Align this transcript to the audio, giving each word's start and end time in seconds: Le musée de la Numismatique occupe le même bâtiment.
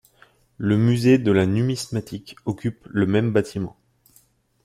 Le 0.57 0.77
musée 0.79 1.19
de 1.19 1.31
la 1.31 1.45
Numismatique 1.45 2.35
occupe 2.45 2.87
le 2.89 3.05
même 3.05 3.31
bâtiment. 3.31 3.77